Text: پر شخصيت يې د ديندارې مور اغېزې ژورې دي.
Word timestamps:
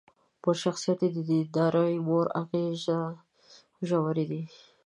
پر 0.41 0.53
شخصيت 0.63 0.99
يې 1.03 1.09
د 1.15 1.17
ديندارې 1.29 1.97
مور 2.07 2.25
اغېزې 2.41 3.01
ژورې 3.87 4.25
دي. 4.31 4.41